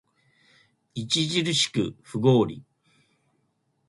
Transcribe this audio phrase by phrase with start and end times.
[0.95, 2.65] 著しく不合理